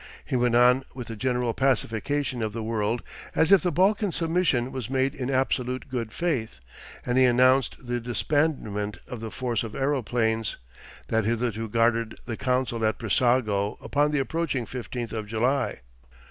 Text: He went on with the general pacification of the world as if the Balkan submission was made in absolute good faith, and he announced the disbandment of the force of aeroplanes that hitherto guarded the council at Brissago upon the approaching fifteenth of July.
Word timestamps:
He 0.25 0.35
went 0.35 0.55
on 0.55 0.83
with 0.95 1.09
the 1.09 1.15
general 1.15 1.53
pacification 1.53 2.41
of 2.41 2.53
the 2.53 2.63
world 2.63 3.03
as 3.35 3.51
if 3.51 3.61
the 3.61 3.71
Balkan 3.71 4.11
submission 4.11 4.71
was 4.71 4.89
made 4.89 5.13
in 5.13 5.29
absolute 5.29 5.89
good 5.89 6.11
faith, 6.11 6.59
and 7.05 7.19
he 7.19 7.25
announced 7.25 7.75
the 7.79 7.99
disbandment 7.99 8.97
of 9.07 9.19
the 9.19 9.29
force 9.29 9.61
of 9.63 9.75
aeroplanes 9.75 10.57
that 11.09 11.25
hitherto 11.25 11.69
guarded 11.69 12.17
the 12.25 12.35
council 12.35 12.83
at 12.83 12.97
Brissago 12.97 13.77
upon 13.79 14.09
the 14.09 14.17
approaching 14.17 14.65
fifteenth 14.65 15.13
of 15.13 15.27
July. 15.27 15.81